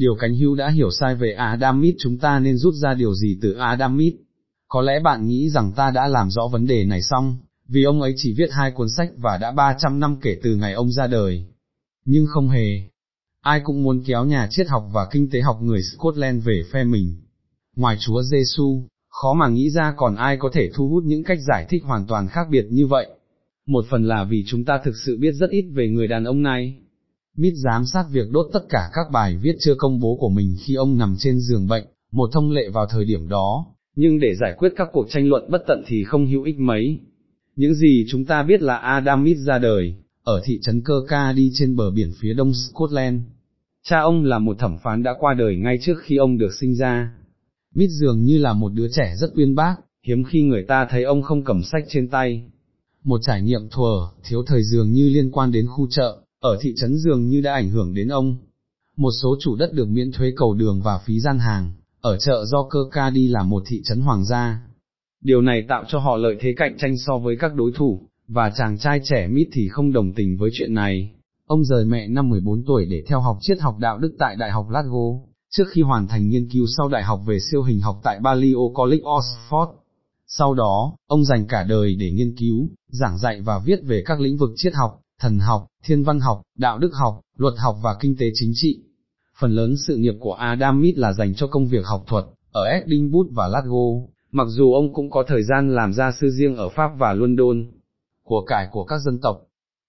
[0.00, 3.38] điều cánh hữu đã hiểu sai về Adamit chúng ta nên rút ra điều gì
[3.42, 4.16] từ Adamit.
[4.68, 7.36] Có lẽ bạn nghĩ rằng ta đã làm rõ vấn đề này xong,
[7.68, 10.72] vì ông ấy chỉ viết hai cuốn sách và đã 300 năm kể từ ngày
[10.72, 11.44] ông ra đời.
[12.04, 12.88] Nhưng không hề.
[13.40, 16.84] Ai cũng muốn kéo nhà triết học và kinh tế học người Scotland về phe
[16.84, 17.16] mình.
[17.76, 21.38] Ngoài Chúa Giêsu, khó mà nghĩ ra còn ai có thể thu hút những cách
[21.48, 23.06] giải thích hoàn toàn khác biệt như vậy.
[23.66, 26.42] Một phần là vì chúng ta thực sự biết rất ít về người đàn ông
[26.42, 26.76] này.
[27.36, 30.56] Mít giám sát việc đốt tất cả các bài viết chưa công bố của mình
[30.64, 34.34] khi ông nằm trên giường bệnh, một thông lệ vào thời điểm đó, nhưng để
[34.40, 36.98] giải quyết các cuộc tranh luận bất tận thì không hữu ích mấy.
[37.56, 41.32] Những gì chúng ta biết là Adam Mít ra đời, ở thị trấn Cơ Ca
[41.32, 43.20] đi trên bờ biển phía đông Scotland.
[43.82, 46.74] Cha ông là một thẩm phán đã qua đời ngay trước khi ông được sinh
[46.74, 47.12] ra.
[47.74, 49.74] Mít dường như là một đứa trẻ rất uyên bác,
[50.06, 52.42] hiếm khi người ta thấy ông không cầm sách trên tay.
[53.04, 56.74] Một trải nghiệm thuở, thiếu thời dường như liên quan đến khu chợ, ở thị
[56.76, 58.36] trấn dường như đã ảnh hưởng đến ông.
[58.96, 62.44] Một số chủ đất được miễn thuế cầu đường và phí gian hàng, ở chợ
[62.44, 64.60] do cơ ca đi là một thị trấn hoàng gia.
[65.22, 68.52] Điều này tạo cho họ lợi thế cạnh tranh so với các đối thủ, và
[68.56, 71.12] chàng trai trẻ mít thì không đồng tình với chuyện này.
[71.46, 74.50] Ông rời mẹ năm 14 tuổi để theo học triết học đạo đức tại Đại
[74.50, 78.00] học Glasgow, trước khi hoàn thành nghiên cứu sau đại học về siêu hình học
[78.02, 79.72] tại Balliol College Oxford.
[80.26, 84.20] Sau đó, ông dành cả đời để nghiên cứu, giảng dạy và viết về các
[84.20, 87.96] lĩnh vực triết học, thần học, thiên văn học, đạo đức học, luật học và
[88.00, 88.80] kinh tế chính trị.
[89.40, 92.64] Phần lớn sự nghiệp của Adam Smith là dành cho công việc học thuật, ở
[92.64, 96.68] Edinburgh và Glasgow, mặc dù ông cũng có thời gian làm gia sư riêng ở
[96.68, 97.66] Pháp và London.
[98.24, 99.40] Của cải của các dân tộc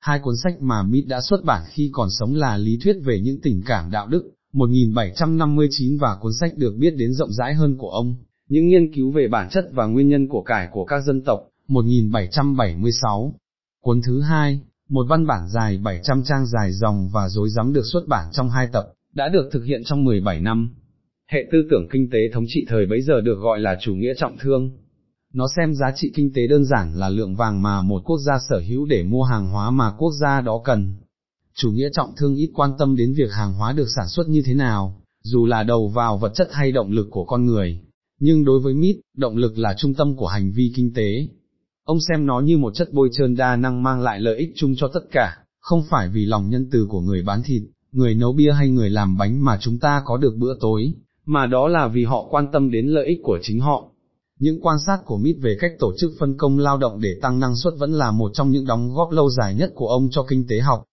[0.00, 3.20] Hai cuốn sách mà Smith đã xuất bản khi còn sống là Lý thuyết về
[3.20, 7.76] những tình cảm đạo đức, 1759 và cuốn sách được biết đến rộng rãi hơn
[7.78, 8.16] của ông,
[8.48, 11.40] những nghiên cứu về bản chất và nguyên nhân của cải của các dân tộc,
[11.68, 13.34] 1776.
[13.80, 17.84] Cuốn thứ hai, một văn bản dài 700 trang dài dòng và dối rắm được
[17.92, 20.74] xuất bản trong hai tập, đã được thực hiện trong 17 năm.
[21.30, 24.14] Hệ tư tưởng kinh tế thống trị thời bấy giờ được gọi là chủ nghĩa
[24.16, 24.70] trọng thương.
[25.32, 28.38] Nó xem giá trị kinh tế đơn giản là lượng vàng mà một quốc gia
[28.50, 30.94] sở hữu để mua hàng hóa mà quốc gia đó cần.
[31.54, 34.42] Chủ nghĩa trọng thương ít quan tâm đến việc hàng hóa được sản xuất như
[34.44, 37.80] thế nào, dù là đầu vào vật chất hay động lực của con người.
[38.20, 41.28] Nhưng đối với Mít, động lực là trung tâm của hành vi kinh tế,
[41.88, 44.74] Ông xem nó như một chất bôi trơn đa năng mang lại lợi ích chung
[44.76, 47.62] cho tất cả, không phải vì lòng nhân từ của người bán thịt,
[47.92, 50.92] người nấu bia hay người làm bánh mà chúng ta có được bữa tối,
[51.24, 53.90] mà đó là vì họ quan tâm đến lợi ích của chính họ.
[54.38, 57.40] Những quan sát của Mít về cách tổ chức phân công lao động để tăng
[57.40, 60.26] năng suất vẫn là một trong những đóng góp lâu dài nhất của ông cho
[60.28, 60.84] kinh tế học.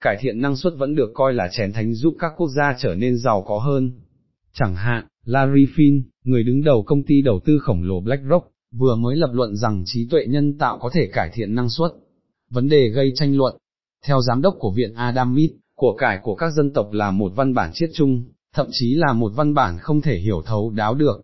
[0.00, 2.94] Cải thiện năng suất vẫn được coi là chén thánh giúp các quốc gia trở
[2.94, 3.92] nên giàu có hơn.
[4.54, 8.94] Chẳng hạn, Larry Finn, người đứng đầu công ty đầu tư khổng lồ BlackRock, vừa
[8.96, 11.92] mới lập luận rằng trí tuệ nhân tạo có thể cải thiện năng suất.
[12.50, 13.56] Vấn đề gây tranh luận,
[14.06, 17.32] theo giám đốc của viện Adam Smith, của cải của các dân tộc là một
[17.36, 18.24] văn bản chiết chung,
[18.54, 21.22] thậm chí là một văn bản không thể hiểu thấu đáo được.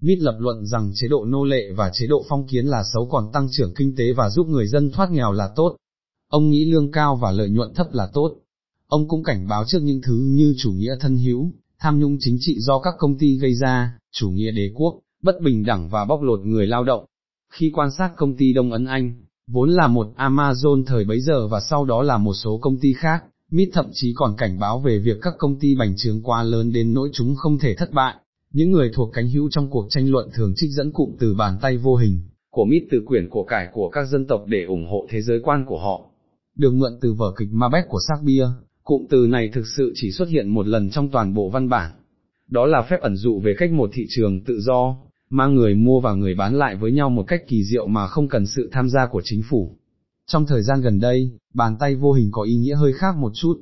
[0.00, 3.08] Smith lập luận rằng chế độ nô lệ và chế độ phong kiến là xấu
[3.10, 5.76] còn tăng trưởng kinh tế và giúp người dân thoát nghèo là tốt.
[6.28, 8.36] Ông nghĩ lương cao và lợi nhuận thấp là tốt.
[8.86, 12.36] Ông cũng cảnh báo trước những thứ như chủ nghĩa thân hữu, tham nhũng chính
[12.40, 16.04] trị do các công ty gây ra, chủ nghĩa đế quốc, bất bình đẳng và
[16.04, 17.04] bóc lột người lao động.
[17.52, 19.14] Khi quan sát công ty Đông Ấn Anh,
[19.46, 22.92] vốn là một Amazon thời bấy giờ và sau đó là một số công ty
[22.92, 26.42] khác, Mít thậm chí còn cảnh báo về việc các công ty bành trướng quá
[26.42, 28.14] lớn đến nỗi chúng không thể thất bại.
[28.52, 31.58] Những người thuộc cánh hữu trong cuộc tranh luận thường trích dẫn cụm từ bàn
[31.60, 32.20] tay vô hình,
[32.50, 35.40] của Mít từ quyển của cải của các dân tộc để ủng hộ thế giới
[35.42, 36.00] quan của họ.
[36.56, 38.52] Được mượn từ vở kịch Macbeth của Shakespeare,
[38.84, 41.92] cụm từ này thực sự chỉ xuất hiện một lần trong toàn bộ văn bản.
[42.50, 44.96] Đó là phép ẩn dụ về cách một thị trường tự do,
[45.30, 48.28] mang người mua và người bán lại với nhau một cách kỳ diệu mà không
[48.28, 49.76] cần sự tham gia của chính phủ.
[50.26, 53.32] Trong thời gian gần đây, bàn tay vô hình có ý nghĩa hơi khác một
[53.34, 53.60] chút.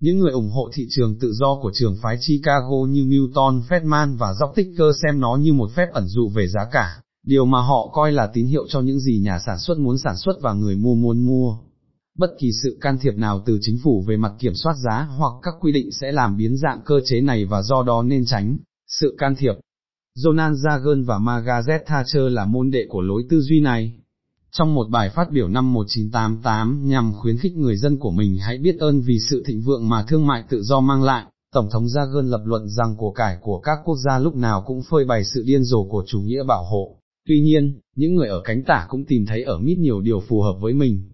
[0.00, 4.16] Những người ủng hộ thị trường tự do của trường phái Chicago như Milton Friedman
[4.16, 7.90] và Ticker xem nó như một phép ẩn dụ về giá cả, điều mà họ
[7.92, 10.76] coi là tín hiệu cho những gì nhà sản xuất muốn sản xuất và người
[10.76, 11.56] mua muốn mua.
[12.18, 15.32] Bất kỳ sự can thiệp nào từ chính phủ về mặt kiểm soát giá hoặc
[15.42, 18.58] các quy định sẽ làm biến dạng cơ chế này và do đó nên tránh
[18.86, 19.54] sự can thiệp
[20.24, 23.92] Jonan Zagan và Margaret Thatcher là môn đệ của lối tư duy này.
[24.52, 28.58] Trong một bài phát biểu năm 1988 nhằm khuyến khích người dân của mình hãy
[28.58, 31.84] biết ơn vì sự thịnh vượng mà thương mại tự do mang lại, Tổng thống
[31.84, 35.24] Zagan lập luận rằng của cải của các quốc gia lúc nào cũng phơi bày
[35.24, 36.96] sự điên rồ của chủ nghĩa bảo hộ.
[37.28, 40.42] Tuy nhiên, những người ở cánh tả cũng tìm thấy ở mít nhiều điều phù
[40.42, 41.10] hợp với mình.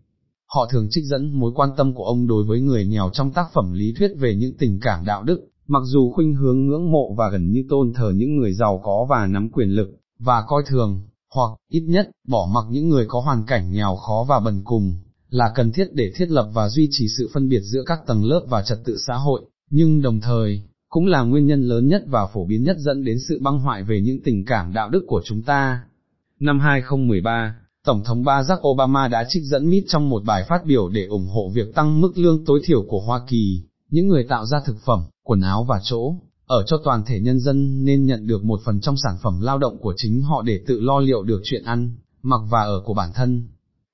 [0.46, 3.46] Họ thường trích dẫn mối quan tâm của ông đối với người nghèo trong tác
[3.52, 7.14] phẩm lý thuyết về những tình cảm đạo đức, mặc dù khuynh hướng ngưỡng mộ
[7.14, 10.62] và gần như tôn thờ những người giàu có và nắm quyền lực, và coi
[10.66, 11.02] thường,
[11.34, 14.94] hoặc, ít nhất, bỏ mặc những người có hoàn cảnh nghèo khó và bần cùng,
[15.30, 18.24] là cần thiết để thiết lập và duy trì sự phân biệt giữa các tầng
[18.24, 22.02] lớp và trật tự xã hội, nhưng đồng thời, cũng là nguyên nhân lớn nhất
[22.06, 25.04] và phổ biến nhất dẫn đến sự băng hoại về những tình cảm đạo đức
[25.06, 25.82] của chúng ta.
[26.40, 30.88] Năm 2013, Tổng thống Barack Obama đã trích dẫn MIT trong một bài phát biểu
[30.88, 34.46] để ủng hộ việc tăng mức lương tối thiểu của Hoa Kỳ, những người tạo
[34.46, 36.14] ra thực phẩm, quần áo và chỗ,
[36.46, 39.58] ở cho toàn thể nhân dân nên nhận được một phần trong sản phẩm lao
[39.58, 41.92] động của chính họ để tự lo liệu được chuyện ăn,
[42.22, 43.48] mặc và ở của bản thân.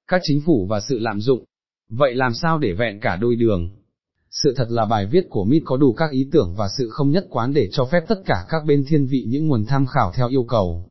[0.09, 1.45] Các chính phủ và sự lạm dụng.
[1.91, 3.71] Vậy làm sao để vẹn cả đôi đường?
[4.31, 7.11] Sự thật là bài viết của Mít có đủ các ý tưởng và sự không
[7.11, 10.13] nhất quán để cho phép tất cả các bên thiên vị những nguồn tham khảo
[10.17, 10.89] theo yêu cầu.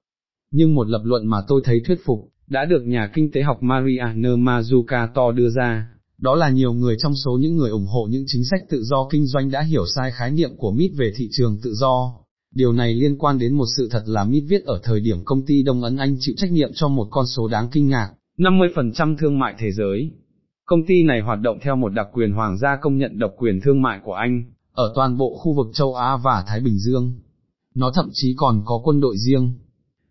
[0.52, 3.64] Nhưng một lập luận mà tôi thấy thuyết phục, đã được nhà kinh tế học
[3.64, 5.88] Mariana Mazzucato đưa ra,
[6.22, 9.08] đó là nhiều người trong số những người ủng hộ những chính sách tự do
[9.12, 12.14] kinh doanh đã hiểu sai khái niệm của Mít về thị trường tự do.
[12.56, 15.46] Điều này liên quan đến một sự thật là Mít viết ở thời điểm công
[15.46, 19.18] ty Đông Ấn Anh chịu trách nhiệm cho một con số đáng kinh ngạc, 50%
[19.18, 20.12] thương mại thế giới.
[20.66, 23.62] Công ty này hoạt động theo một đặc quyền hoàng gia công nhận độc quyền
[23.62, 24.44] thương mại của Anh,
[24.74, 27.14] ở toàn bộ khu vực châu Á và Thái Bình Dương.
[27.76, 29.54] Nó thậm chí còn có quân đội riêng.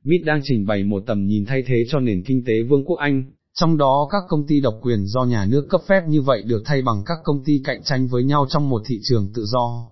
[0.04, 2.96] Mít đang trình bày một tầm nhìn thay thế cho nền kinh tế vương quốc
[2.96, 3.24] Anh,
[3.54, 6.62] trong đó các công ty độc quyền do nhà nước cấp phép như vậy được
[6.64, 9.90] thay bằng các công ty cạnh tranh với nhau trong một thị trường tự do.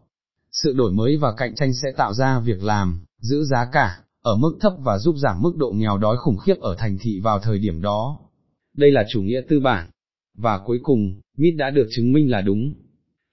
[0.52, 4.36] Sự đổi mới và cạnh tranh sẽ tạo ra việc làm, giữ giá cả, ở
[4.36, 7.38] mức thấp và giúp giảm mức độ nghèo đói khủng khiếp ở thành thị vào
[7.38, 8.18] thời điểm đó.
[8.76, 9.90] Đây là chủ nghĩa tư bản.
[10.36, 12.74] Và cuối cùng, Mít đã được chứng minh là đúng.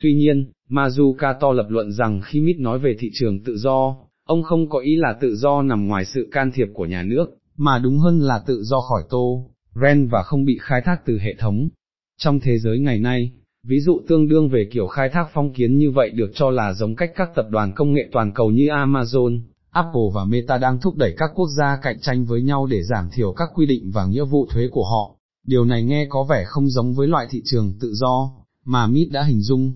[0.02, 3.96] Tuy nhiên, Mazzucato lập luận rằng khi Mít nói về thị trường tự do,
[4.26, 7.26] ông không có ý là tự do nằm ngoài sự can thiệp của nhà nước,
[7.58, 9.50] mà đúng hơn là tự do khỏi tô,
[9.82, 11.70] ren và không bị khai thác từ hệ thống.
[12.18, 13.32] Trong thế giới ngày nay,
[13.64, 16.74] ví dụ tương đương về kiểu khai thác phong kiến như vậy được cho là
[16.74, 19.42] giống cách các tập đoàn công nghệ toàn cầu như Amazon,
[19.72, 23.10] Apple và Meta đang thúc đẩy các quốc gia cạnh tranh với nhau để giảm
[23.14, 25.16] thiểu các quy định và nghĩa vụ thuế của họ.
[25.48, 28.32] Điều này nghe có vẻ không giống với loại thị trường tự do,
[28.66, 29.74] mà Mít đã hình dung.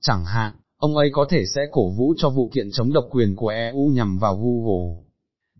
[0.00, 3.36] Chẳng hạn, ông ấy có thể sẽ cổ vũ cho vụ kiện chống độc quyền
[3.36, 5.02] của EU nhằm vào Google.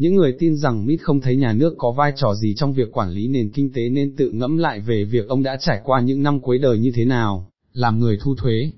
[0.02, 2.93] Những người tin rằng Mít không thấy nhà nước có vai trò gì trong việc
[2.93, 6.00] quản lý nền kinh tế nên tự ngẫm lại về việc ông đã trải qua
[6.00, 8.72] những năm cuối đời như thế nào, làm người thu thuế,